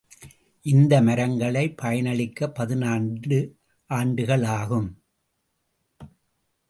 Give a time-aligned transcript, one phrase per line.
[0.63, 3.39] இந்த மரங்களை பயனளிக்கப் பதினான்கு
[3.89, 4.89] ஆண்டுகள் ஆகும்.